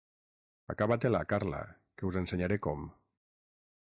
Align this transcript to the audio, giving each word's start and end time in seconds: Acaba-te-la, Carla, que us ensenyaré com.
Acaba-te-la, 0.73 1.19
Carla, 1.33 1.59
que 2.01 2.09
us 2.11 2.19
ensenyaré 2.23 2.59
com. 2.69 2.89